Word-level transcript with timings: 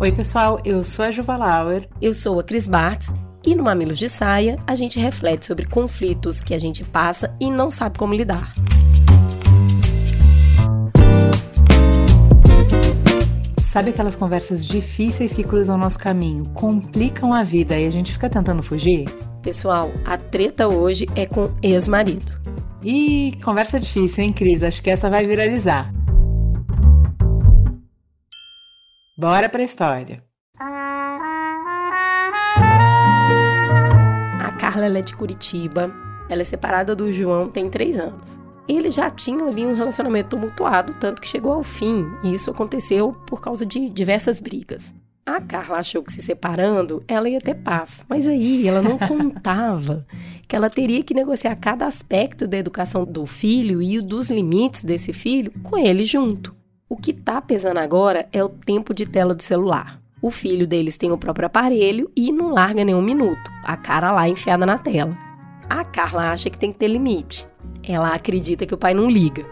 Oi, 0.00 0.10
pessoal, 0.10 0.58
eu 0.64 0.82
sou 0.82 1.04
a 1.04 1.10
Juva 1.10 1.36
Lauer. 1.36 1.86
Eu 2.00 2.14
sou 2.14 2.40
a 2.40 2.42
Cris 2.42 2.66
Bartz 2.66 3.12
e 3.44 3.54
no 3.54 3.62
Mamilos 3.62 3.98
de 3.98 4.08
Saia 4.08 4.56
a 4.66 4.74
gente 4.74 4.98
reflete 4.98 5.44
sobre 5.44 5.66
conflitos 5.66 6.42
que 6.42 6.54
a 6.54 6.58
gente 6.58 6.82
passa 6.82 7.36
e 7.38 7.50
não 7.50 7.70
sabe 7.70 7.98
como 7.98 8.14
lidar. 8.14 8.54
Sabe 13.62 13.90
aquelas 13.90 14.16
conversas 14.16 14.66
difíceis 14.66 15.34
que 15.34 15.44
cruzam 15.44 15.76
nosso 15.76 15.98
caminho, 15.98 16.44
complicam 16.54 17.34
a 17.34 17.42
vida 17.42 17.78
e 17.78 17.86
a 17.86 17.90
gente 17.90 18.14
fica 18.14 18.30
tentando 18.30 18.62
fugir? 18.62 19.04
Pessoal, 19.42 19.92
a 20.06 20.16
treta 20.16 20.66
hoje 20.66 21.04
é 21.14 21.26
com 21.26 21.52
ex-marido. 21.62 22.40
Ih, 22.82 23.38
conversa 23.44 23.78
difícil, 23.78 24.24
hein, 24.24 24.32
Cris? 24.32 24.62
Acho 24.62 24.82
que 24.82 24.88
essa 24.88 25.10
vai 25.10 25.26
viralizar. 25.26 25.92
Bora 29.20 29.50
pra 29.50 29.62
história. 29.62 30.24
A 34.40 34.52
Carla 34.58 34.98
é 34.98 35.02
de 35.02 35.14
Curitiba. 35.14 35.94
Ela 36.26 36.40
é 36.40 36.44
separada 36.44 36.96
do 36.96 37.12
João 37.12 37.50
tem 37.50 37.68
três 37.68 38.00
anos 38.00 38.40
eles 38.68 38.94
já 38.94 39.10
tinham 39.10 39.48
ali 39.48 39.66
um 39.66 39.74
relacionamento 39.74 40.28
tumultuado, 40.28 40.94
tanto 40.94 41.20
que 41.20 41.26
chegou 41.26 41.52
ao 41.52 41.64
fim, 41.64 42.06
e 42.22 42.32
isso 42.32 42.52
aconteceu 42.52 43.10
por 43.26 43.40
causa 43.40 43.66
de 43.66 43.90
diversas 43.90 44.40
brigas. 44.40 44.94
A 45.26 45.40
Carla 45.40 45.78
achou 45.78 46.04
que 46.04 46.12
se 46.12 46.22
separando, 46.22 47.02
ela 47.08 47.28
ia 47.28 47.40
ter 47.40 47.56
paz, 47.56 48.04
mas 48.08 48.28
aí 48.28 48.68
ela 48.68 48.80
não 48.80 48.96
contava 49.08 50.06
que 50.46 50.54
ela 50.54 50.70
teria 50.70 51.02
que 51.02 51.12
negociar 51.12 51.56
cada 51.56 51.84
aspecto 51.84 52.46
da 52.46 52.58
educação 52.58 53.04
do 53.04 53.26
filho 53.26 53.82
e 53.82 54.00
dos 54.00 54.30
limites 54.30 54.84
desse 54.84 55.12
filho 55.12 55.52
com 55.64 55.76
ele 55.76 56.04
junto. 56.04 56.59
O 56.92 56.96
que 56.96 57.12
tá 57.12 57.40
pesando 57.40 57.78
agora 57.78 58.28
é 58.32 58.42
o 58.42 58.48
tempo 58.48 58.92
de 58.92 59.06
tela 59.06 59.32
do 59.32 59.44
celular. 59.44 60.02
O 60.20 60.28
filho 60.28 60.66
deles 60.66 60.98
tem 60.98 61.12
o 61.12 61.16
próprio 61.16 61.46
aparelho 61.46 62.10
e 62.16 62.32
não 62.32 62.52
larga 62.52 62.84
nenhum 62.84 63.00
minuto, 63.00 63.48
a 63.62 63.76
cara 63.76 64.10
lá 64.10 64.28
enfiada 64.28 64.66
na 64.66 64.76
tela. 64.76 65.16
A 65.68 65.84
Carla 65.84 66.32
acha 66.32 66.50
que 66.50 66.58
tem 66.58 66.72
que 66.72 66.78
ter 66.78 66.88
limite. 66.88 67.46
Ela 67.86 68.12
acredita 68.12 68.66
que 68.66 68.74
o 68.74 68.76
pai 68.76 68.92
não 68.92 69.08
liga. 69.08 69.46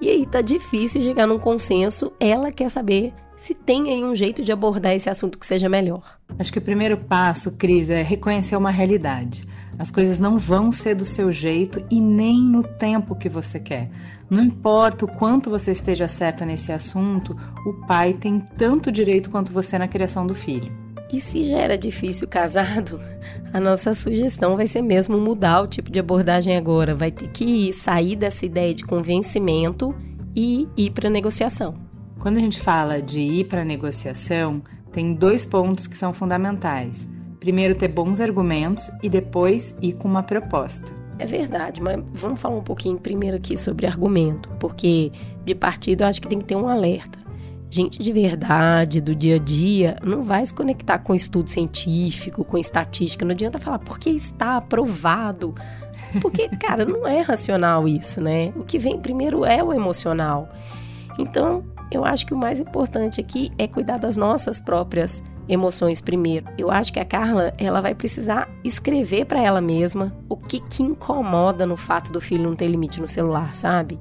E 0.00 0.08
aí 0.08 0.24
tá 0.24 0.40
difícil 0.40 1.02
chegar 1.02 1.26
num 1.26 1.36
consenso. 1.36 2.12
Ela 2.20 2.52
quer 2.52 2.70
saber 2.70 3.12
se 3.38 3.54
tem 3.54 3.88
aí 3.88 4.02
um 4.02 4.16
jeito 4.16 4.42
de 4.42 4.50
abordar 4.50 4.92
esse 4.94 5.08
assunto 5.08 5.38
que 5.38 5.46
seja 5.46 5.68
melhor. 5.68 6.18
Acho 6.36 6.52
que 6.52 6.58
o 6.58 6.62
primeiro 6.62 6.96
passo, 6.96 7.52
Cris, 7.52 7.88
é 7.88 8.02
reconhecer 8.02 8.56
uma 8.56 8.72
realidade. 8.72 9.46
As 9.78 9.92
coisas 9.92 10.18
não 10.18 10.36
vão 10.36 10.72
ser 10.72 10.96
do 10.96 11.04
seu 11.04 11.30
jeito 11.30 11.80
e 11.88 12.00
nem 12.00 12.42
no 12.42 12.64
tempo 12.64 13.14
que 13.14 13.28
você 13.28 13.60
quer. 13.60 13.88
Não 14.28 14.42
importa 14.42 15.04
o 15.04 15.08
quanto 15.08 15.48
você 15.48 15.70
esteja 15.70 16.08
certa 16.08 16.44
nesse 16.44 16.72
assunto, 16.72 17.38
o 17.64 17.86
pai 17.86 18.12
tem 18.12 18.40
tanto 18.58 18.90
direito 18.90 19.30
quanto 19.30 19.52
você 19.52 19.78
na 19.78 19.86
criação 19.86 20.26
do 20.26 20.34
filho. 20.34 20.72
E 21.12 21.20
se 21.20 21.44
já 21.44 21.58
era 21.58 21.78
difícil 21.78 22.26
casado, 22.26 23.00
a 23.54 23.60
nossa 23.60 23.94
sugestão 23.94 24.56
vai 24.56 24.66
ser 24.66 24.82
mesmo 24.82 25.16
mudar 25.16 25.62
o 25.62 25.68
tipo 25.68 25.92
de 25.92 26.00
abordagem 26.00 26.56
agora. 26.56 26.92
Vai 26.92 27.12
ter 27.12 27.28
que 27.28 27.72
sair 27.72 28.16
dessa 28.16 28.44
ideia 28.44 28.74
de 28.74 28.84
convencimento 28.84 29.94
e 30.34 30.68
ir 30.76 30.90
para 30.90 31.08
negociação. 31.08 31.87
Quando 32.18 32.36
a 32.36 32.40
gente 32.40 32.60
fala 32.60 33.00
de 33.00 33.20
ir 33.20 33.44
para 33.44 33.64
negociação, 33.64 34.62
tem 34.92 35.14
dois 35.14 35.44
pontos 35.44 35.86
que 35.86 35.96
são 35.96 36.12
fundamentais. 36.12 37.08
Primeiro, 37.38 37.74
ter 37.74 37.88
bons 37.88 38.20
argumentos 38.20 38.90
e 39.02 39.08
depois 39.08 39.74
ir 39.80 39.94
com 39.94 40.08
uma 40.08 40.22
proposta. 40.22 40.92
É 41.18 41.26
verdade, 41.26 41.80
mas 41.80 42.02
vamos 42.12 42.40
falar 42.40 42.56
um 42.56 42.62
pouquinho 42.62 42.98
primeiro 42.98 43.36
aqui 43.36 43.56
sobre 43.56 43.86
argumento, 43.86 44.48
porque 44.60 45.10
de 45.44 45.54
partido 45.54 46.02
eu 46.02 46.08
acho 46.08 46.20
que 46.20 46.28
tem 46.28 46.38
que 46.38 46.44
ter 46.44 46.56
um 46.56 46.68
alerta 46.68 47.18
gente 47.70 48.02
de 48.02 48.12
verdade, 48.12 49.00
do 49.00 49.14
dia 49.14 49.36
a 49.36 49.38
dia, 49.38 49.96
não 50.02 50.22
vai 50.22 50.44
se 50.44 50.54
conectar 50.54 50.98
com 50.98 51.14
estudo 51.14 51.48
científico, 51.48 52.44
com 52.44 52.56
estatística. 52.56 53.24
Não 53.24 53.32
adianta 53.32 53.58
falar 53.58 53.78
porque 53.78 54.10
está 54.10 54.56
aprovado. 54.56 55.54
Porque, 56.20 56.48
cara, 56.56 56.84
não 56.84 57.06
é 57.06 57.20
racional 57.20 57.86
isso, 57.86 58.20
né? 58.20 58.52
O 58.56 58.64
que 58.64 58.78
vem 58.78 58.98
primeiro 58.98 59.44
é 59.44 59.62
o 59.62 59.72
emocional. 59.72 60.48
Então, 61.18 61.64
eu 61.90 62.04
acho 62.04 62.26
que 62.26 62.34
o 62.34 62.38
mais 62.38 62.60
importante 62.60 63.20
aqui 63.20 63.50
é 63.58 63.66
cuidar 63.66 63.98
das 63.98 64.16
nossas 64.16 64.60
próprias 64.60 65.22
emoções 65.48 66.00
primeiro. 66.00 66.46
Eu 66.58 66.70
acho 66.70 66.92
que 66.92 67.00
a 67.00 67.04
Carla, 67.04 67.54
ela 67.56 67.80
vai 67.80 67.94
precisar 67.94 68.48
escrever 68.62 69.24
para 69.24 69.42
ela 69.42 69.60
mesma 69.60 70.14
o 70.28 70.36
que 70.36 70.60
que 70.60 70.82
incomoda 70.82 71.66
no 71.66 71.76
fato 71.76 72.12
do 72.12 72.20
filho 72.20 72.44
não 72.44 72.54
ter 72.54 72.66
limite 72.66 73.00
no 73.00 73.08
celular, 73.08 73.54
sabe? 73.54 73.98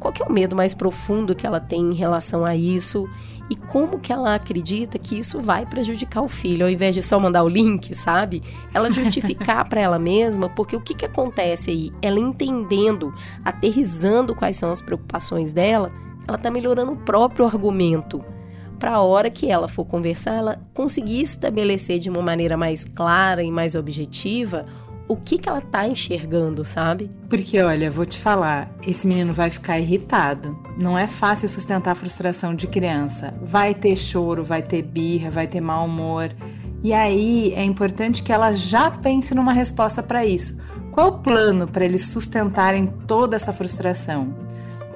Qual 0.00 0.12
que 0.12 0.22
é 0.22 0.26
o 0.26 0.32
medo 0.32 0.56
mais 0.56 0.74
profundo 0.74 1.34
que 1.34 1.46
ela 1.46 1.60
tem 1.60 1.80
em 1.80 1.94
relação 1.94 2.44
a 2.44 2.54
isso? 2.56 3.08
E 3.48 3.54
como 3.54 3.98
que 3.98 4.12
ela 4.12 4.34
acredita 4.34 4.98
que 4.98 5.18
isso 5.18 5.40
vai 5.40 5.64
prejudicar 5.64 6.22
o 6.22 6.28
filho, 6.28 6.64
ao 6.64 6.70
invés 6.70 6.94
de 6.94 7.02
só 7.02 7.18
mandar 7.18 7.44
o 7.44 7.48
link, 7.48 7.94
sabe? 7.94 8.42
Ela 8.74 8.90
justificar 8.90 9.68
para 9.68 9.80
ela 9.80 9.98
mesma, 9.98 10.48
porque 10.48 10.74
o 10.74 10.80
que, 10.80 10.94
que 10.94 11.04
acontece 11.04 11.70
aí? 11.70 11.92
Ela 12.02 12.18
entendendo, 12.18 13.14
aterrizando 13.44 14.34
quais 14.34 14.56
são 14.56 14.70
as 14.70 14.80
preocupações 14.80 15.52
dela, 15.52 15.92
ela 16.26 16.38
tá 16.38 16.50
melhorando 16.50 16.92
o 16.92 16.96
próprio 16.96 17.44
argumento. 17.44 18.24
Para 18.78 18.92
a 18.92 19.02
hora 19.02 19.30
que 19.30 19.50
ela 19.50 19.68
for 19.68 19.84
conversar, 19.84 20.34
ela 20.34 20.60
conseguir 20.74 21.22
estabelecer 21.22 21.98
de 21.98 22.10
uma 22.10 22.20
maneira 22.20 22.56
mais 22.56 22.84
clara 22.84 23.42
e 23.42 23.50
mais 23.50 23.74
objetiva 23.74 24.66
o 25.08 25.16
que, 25.16 25.38
que 25.38 25.48
ela 25.48 25.60
tá 25.60 25.86
enxergando, 25.86 26.64
sabe? 26.64 27.10
Porque, 27.28 27.60
olha, 27.60 27.90
vou 27.90 28.04
te 28.04 28.18
falar, 28.18 28.70
esse 28.84 29.06
menino 29.06 29.32
vai 29.32 29.50
ficar 29.50 29.78
irritado. 29.78 30.58
Não 30.76 30.98
é 30.98 31.06
fácil 31.06 31.48
sustentar 31.48 31.92
a 31.92 31.94
frustração 31.94 32.54
de 32.54 32.66
criança. 32.66 33.32
Vai 33.42 33.72
ter 33.74 33.94
choro, 33.94 34.42
vai 34.42 34.62
ter 34.62 34.82
birra, 34.82 35.30
vai 35.30 35.46
ter 35.46 35.60
mau 35.60 35.86
humor. 35.86 36.30
E 36.82 36.92
aí 36.92 37.52
é 37.54 37.64
importante 37.64 38.22
que 38.22 38.32
ela 38.32 38.52
já 38.52 38.90
pense 38.90 39.34
numa 39.34 39.52
resposta 39.52 40.02
para 40.02 40.26
isso. 40.26 40.58
Qual 40.90 41.08
o 41.08 41.18
plano 41.18 41.68
para 41.68 41.84
eles 41.84 42.06
sustentarem 42.06 42.86
toda 43.06 43.36
essa 43.36 43.52
frustração? 43.52 44.45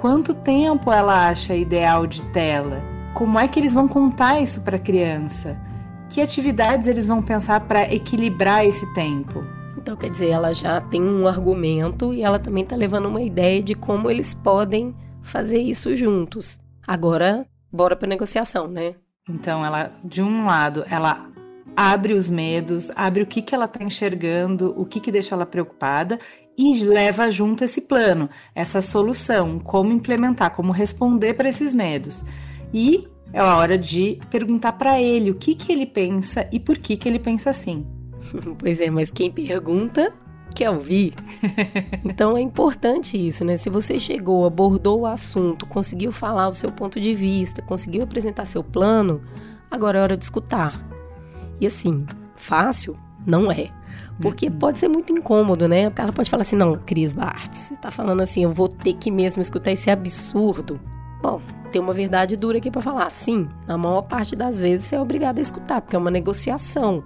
Quanto 0.00 0.32
tempo 0.32 0.90
ela 0.90 1.28
acha 1.28 1.54
ideal 1.54 2.06
de 2.06 2.24
tela? 2.30 2.82
Como 3.12 3.38
é 3.38 3.46
que 3.46 3.60
eles 3.60 3.74
vão 3.74 3.86
contar 3.86 4.40
isso 4.40 4.62
para 4.62 4.76
a 4.76 4.80
criança? 4.80 5.60
Que 6.08 6.22
atividades 6.22 6.88
eles 6.88 7.06
vão 7.06 7.20
pensar 7.20 7.60
para 7.68 7.82
equilibrar 7.92 8.64
esse 8.64 8.90
tempo? 8.94 9.44
Então, 9.76 9.98
quer 9.98 10.08
dizer, 10.08 10.30
ela 10.30 10.54
já 10.54 10.80
tem 10.80 11.02
um 11.02 11.28
argumento 11.28 12.14
e 12.14 12.22
ela 12.22 12.38
também 12.38 12.62
está 12.62 12.74
levando 12.74 13.10
uma 13.10 13.20
ideia 13.20 13.62
de 13.62 13.74
como 13.74 14.10
eles 14.10 14.32
podem 14.32 14.96
fazer 15.20 15.58
isso 15.58 15.94
juntos. 15.94 16.58
Agora, 16.86 17.46
bora 17.70 17.94
para 17.94 18.08
negociação, 18.08 18.68
né? 18.68 18.94
Então, 19.28 19.62
ela, 19.62 19.92
de 20.02 20.22
um 20.22 20.46
lado, 20.46 20.82
ela 20.88 21.28
abre 21.76 22.14
os 22.14 22.30
medos, 22.30 22.90
abre 22.96 23.22
o 23.22 23.26
que, 23.26 23.42
que 23.42 23.54
ela 23.54 23.66
está 23.66 23.84
enxergando, 23.84 24.72
o 24.80 24.86
que, 24.86 24.98
que 24.98 25.12
deixa 25.12 25.34
ela 25.34 25.44
preocupada 25.44 26.18
e 26.60 26.84
leva 26.84 27.30
junto 27.30 27.64
esse 27.64 27.80
plano, 27.80 28.28
essa 28.54 28.82
solução, 28.82 29.58
como 29.58 29.92
implementar, 29.92 30.50
como 30.50 30.72
responder 30.72 31.32
para 31.32 31.48
esses 31.48 31.72
medos. 31.72 32.22
E 32.70 33.08
é 33.32 33.40
a 33.40 33.56
hora 33.56 33.78
de 33.78 34.20
perguntar 34.28 34.72
para 34.72 35.00
ele 35.00 35.30
o 35.30 35.36
que, 35.36 35.54
que 35.54 35.72
ele 35.72 35.86
pensa 35.86 36.46
e 36.52 36.60
por 36.60 36.76
que, 36.76 36.98
que 36.98 37.08
ele 37.08 37.18
pensa 37.18 37.48
assim. 37.48 37.86
pois 38.58 38.78
é, 38.78 38.90
mas 38.90 39.10
quem 39.10 39.32
pergunta 39.32 40.12
quer 40.54 40.68
ouvir. 40.68 41.14
então 42.04 42.36
é 42.36 42.42
importante 42.42 43.16
isso, 43.16 43.42
né? 43.42 43.56
Se 43.56 43.70
você 43.70 43.98
chegou, 43.98 44.44
abordou 44.44 45.00
o 45.00 45.06
assunto, 45.06 45.64
conseguiu 45.64 46.12
falar 46.12 46.48
o 46.48 46.54
seu 46.54 46.70
ponto 46.70 47.00
de 47.00 47.14
vista, 47.14 47.62
conseguiu 47.62 48.02
apresentar 48.02 48.44
seu 48.44 48.62
plano, 48.62 49.22
agora 49.70 49.98
é 49.98 50.02
hora 50.02 50.16
de 50.16 50.24
escutar. 50.24 50.86
E 51.58 51.66
assim, 51.66 52.04
fácil 52.36 52.98
não 53.26 53.50
é. 53.50 53.79
Porque 54.20 54.50
pode 54.50 54.78
ser 54.78 54.88
muito 54.88 55.12
incômodo, 55.12 55.66
né? 55.66 55.88
O 55.88 55.90
cara 55.90 56.12
pode 56.12 56.28
falar 56.30 56.42
assim: 56.42 56.56
não, 56.56 56.76
Cris 56.76 57.14
Bartz, 57.14 57.58
você 57.58 57.76
tá 57.76 57.90
falando 57.90 58.20
assim, 58.20 58.44
eu 58.44 58.52
vou 58.52 58.68
ter 58.68 58.94
que 58.94 59.10
mesmo 59.10 59.40
escutar 59.40 59.72
esse 59.72 59.90
absurdo. 59.90 60.78
Bom, 61.22 61.40
tem 61.70 61.80
uma 61.80 61.94
verdade 61.94 62.36
dura 62.36 62.58
aqui 62.58 62.70
para 62.70 62.82
falar. 62.82 63.08
Sim, 63.10 63.48
na 63.66 63.78
maior 63.78 64.02
parte 64.02 64.36
das 64.36 64.60
vezes 64.60 64.86
você 64.86 64.96
é 64.96 65.00
obrigado 65.00 65.38
a 65.38 65.42
escutar, 65.42 65.80
porque 65.80 65.96
é 65.96 65.98
uma 65.98 66.10
negociação. 66.10 67.02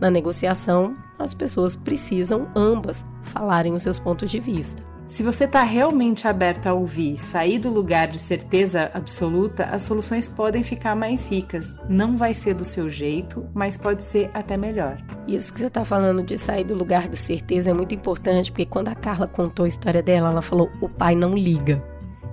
Na 0.00 0.10
negociação, 0.10 0.96
as 1.18 1.32
pessoas 1.34 1.76
precisam 1.76 2.48
ambas 2.54 3.06
falarem 3.22 3.74
os 3.74 3.82
seus 3.82 3.98
pontos 3.98 4.30
de 4.30 4.40
vista. 4.40 4.91
Se 5.12 5.22
você 5.22 5.44
está 5.44 5.62
realmente 5.62 6.26
aberta 6.26 6.70
a 6.70 6.72
ouvir, 6.72 7.18
sair 7.18 7.58
do 7.58 7.68
lugar 7.68 8.08
de 8.08 8.18
certeza 8.18 8.90
absoluta, 8.94 9.64
as 9.66 9.82
soluções 9.82 10.26
podem 10.26 10.62
ficar 10.62 10.96
mais 10.96 11.28
ricas. 11.28 11.70
Não 11.86 12.16
vai 12.16 12.32
ser 12.32 12.54
do 12.54 12.64
seu 12.64 12.88
jeito, 12.88 13.46
mas 13.52 13.76
pode 13.76 14.02
ser 14.02 14.30
até 14.32 14.56
melhor. 14.56 14.96
Isso 15.28 15.52
que 15.52 15.60
você 15.60 15.66
está 15.66 15.84
falando 15.84 16.22
de 16.22 16.38
sair 16.38 16.64
do 16.64 16.74
lugar 16.74 17.10
de 17.10 17.18
certeza 17.18 17.70
é 17.70 17.74
muito 17.74 17.94
importante, 17.94 18.50
porque 18.50 18.64
quando 18.64 18.88
a 18.88 18.94
Carla 18.94 19.28
contou 19.28 19.66
a 19.66 19.68
história 19.68 20.02
dela, 20.02 20.30
ela 20.30 20.40
falou: 20.40 20.70
o 20.80 20.88
pai 20.88 21.14
não 21.14 21.34
liga. 21.34 21.84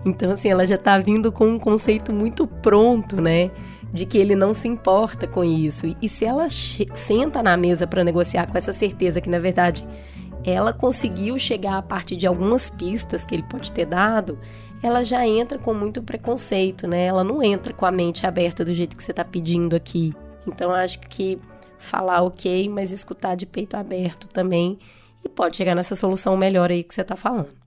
Então, 0.05 0.31
assim, 0.31 0.47
ela 0.47 0.65
já 0.65 0.75
está 0.75 0.97
vindo 0.99 1.33
com 1.33 1.49
um 1.49 1.59
conceito 1.59 2.13
muito 2.13 2.47
pronto, 2.47 3.19
né? 3.19 3.51
de 3.91 4.05
que 4.05 4.17
ele 4.17 4.35
não 4.35 4.53
se 4.53 4.67
importa 4.67 5.27
com 5.27 5.43
isso. 5.43 5.95
E 6.01 6.07
se 6.07 6.25
ela 6.25 6.47
senta 6.49 7.41
na 7.41 7.57
mesa 7.57 7.87
para 7.87 8.03
negociar 8.03 8.47
com 8.47 8.57
essa 8.57 8.71
certeza 8.71 9.19
que, 9.19 9.29
na 9.29 9.39
verdade, 9.39 9.85
ela 10.43 10.73
conseguiu 10.73 11.37
chegar 11.37 11.77
a 11.77 11.81
partir 11.81 12.15
de 12.15 12.27
algumas 12.27 12.69
pistas 12.69 13.25
que 13.25 13.35
ele 13.35 13.43
pode 13.43 13.71
ter 13.71 13.85
dado, 13.85 14.39
ela 14.81 15.03
já 15.03 15.27
entra 15.27 15.59
com 15.59 15.73
muito 15.73 16.01
preconceito, 16.01 16.87
né? 16.87 17.05
Ela 17.05 17.23
não 17.23 17.43
entra 17.43 17.73
com 17.73 17.85
a 17.85 17.91
mente 17.91 18.25
aberta 18.25 18.63
do 18.63 18.73
jeito 18.73 18.95
que 18.95 19.03
você 19.03 19.11
está 19.11 19.25
pedindo 19.25 19.75
aqui. 19.75 20.13
Então 20.47 20.71
acho 20.71 20.99
que 21.01 21.37
falar 21.77 22.21
ok, 22.21 22.69
mas 22.69 22.91
escutar 22.91 23.35
de 23.35 23.45
peito 23.45 23.75
aberto 23.75 24.27
também 24.27 24.79
e 25.23 25.29
pode 25.29 25.57
chegar 25.57 25.75
nessa 25.75 25.95
solução 25.95 26.37
melhor 26.37 26.71
aí 26.71 26.83
que 26.83 26.93
você 26.93 27.01
está 27.01 27.15
falando. 27.15 27.58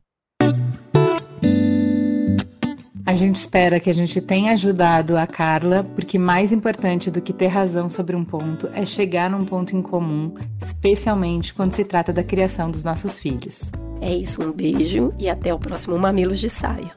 A 3.04 3.14
gente 3.14 3.36
espera 3.36 3.80
que 3.80 3.90
a 3.90 3.92
gente 3.92 4.20
tenha 4.20 4.52
ajudado 4.52 5.16
a 5.16 5.26
Carla, 5.26 5.82
porque 5.82 6.18
mais 6.18 6.52
importante 6.52 7.10
do 7.10 7.20
que 7.20 7.32
ter 7.32 7.48
razão 7.48 7.90
sobre 7.90 8.14
um 8.14 8.24
ponto 8.24 8.70
é 8.72 8.84
chegar 8.84 9.28
num 9.28 9.44
ponto 9.44 9.76
em 9.76 9.82
comum, 9.82 10.32
especialmente 10.62 11.52
quando 11.52 11.72
se 11.72 11.84
trata 11.84 12.12
da 12.12 12.22
criação 12.22 12.70
dos 12.70 12.84
nossos 12.84 13.18
filhos. 13.18 13.72
É 14.00 14.14
isso, 14.14 14.42
um 14.42 14.52
beijo 14.52 15.12
e 15.18 15.28
até 15.28 15.52
o 15.52 15.58
próximo 15.58 15.98
Mamilos 15.98 16.38
de 16.38 16.48
Saia. 16.48 16.92